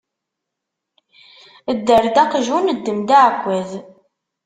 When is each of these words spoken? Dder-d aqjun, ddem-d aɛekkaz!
Dder-d 1.77 2.15
aqjun, 2.23 2.65
ddem-d 2.77 3.09
aɛekkaz! 3.17 3.69